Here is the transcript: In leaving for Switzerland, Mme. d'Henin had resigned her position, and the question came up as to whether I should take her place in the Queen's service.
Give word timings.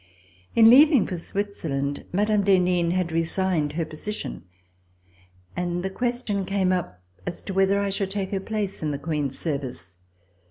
In 0.55 0.67
leaving 0.67 1.05
for 1.05 1.19
Switzerland, 1.19 2.05
Mme. 2.11 2.41
d'Henin 2.41 2.89
had 2.89 3.11
resigned 3.11 3.73
her 3.73 3.85
position, 3.85 4.45
and 5.55 5.83
the 5.83 5.91
question 5.91 6.43
came 6.43 6.71
up 6.71 7.03
as 7.27 7.39
to 7.43 7.53
whether 7.53 7.79
I 7.79 7.91
should 7.91 8.09
take 8.09 8.31
her 8.31 8.39
place 8.39 8.81
in 8.81 8.89
the 8.89 8.97
Queen's 8.97 9.37
service. 9.37 9.99